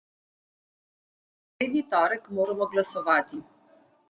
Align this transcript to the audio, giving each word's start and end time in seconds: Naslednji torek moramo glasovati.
Naslednji 1.59 1.83
torek 1.93 2.33
moramo 2.39 2.69
glasovati. 2.73 3.43